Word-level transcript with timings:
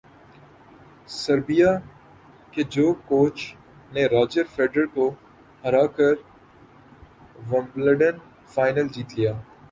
Serbia 1.15 1.71
کے 2.51 2.63
جوکووچ 2.69 3.37
نے 3.93 4.05
راجر 4.05 4.43
فیڈرر 4.55 4.85
کو 4.93 5.09
ہرا 5.63 5.85
کر 5.95 6.13
ومبلڈن 7.49 8.17
فائنل 8.47 8.87
جیت 8.87 9.17
لیا 9.17 9.33